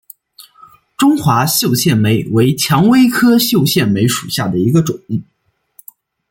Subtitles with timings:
[0.97, 4.99] 中华绣线梅为蔷薇科绣线梅属下的一个种。